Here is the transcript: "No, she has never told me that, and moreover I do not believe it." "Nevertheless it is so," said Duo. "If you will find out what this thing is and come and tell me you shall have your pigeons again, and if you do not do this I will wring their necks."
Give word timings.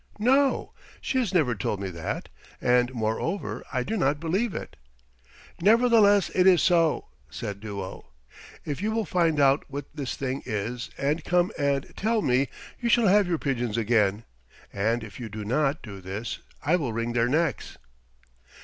"No, 0.17 0.73
she 0.99 1.19
has 1.19 1.31
never 1.31 1.53
told 1.53 1.79
me 1.79 1.91
that, 1.91 2.27
and 2.59 2.91
moreover 2.91 3.63
I 3.71 3.83
do 3.83 3.95
not 3.95 4.19
believe 4.19 4.55
it." 4.55 4.75
"Nevertheless 5.61 6.31
it 6.33 6.47
is 6.47 6.63
so," 6.63 7.09
said 7.29 7.59
Duo. 7.59 8.07
"If 8.65 8.81
you 8.81 8.89
will 8.89 9.05
find 9.05 9.39
out 9.39 9.63
what 9.67 9.85
this 9.95 10.15
thing 10.15 10.41
is 10.47 10.89
and 10.97 11.23
come 11.23 11.51
and 11.55 11.93
tell 11.95 12.23
me 12.23 12.47
you 12.79 12.89
shall 12.89 13.09
have 13.09 13.27
your 13.27 13.37
pigeons 13.37 13.77
again, 13.77 14.23
and 14.73 15.03
if 15.03 15.19
you 15.19 15.29
do 15.29 15.45
not 15.45 15.83
do 15.83 16.01
this 16.01 16.39
I 16.63 16.77
will 16.77 16.93
wring 16.93 17.13
their 17.13 17.29
necks." 17.29 17.77